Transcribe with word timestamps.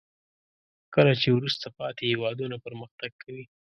کله 0.95 1.13
چې 1.21 1.29
وروسته 1.37 1.65
پاتې 1.77 2.03
هیوادونه 2.11 2.55
پرمختګ 2.65 3.11
کوي. 3.23 3.45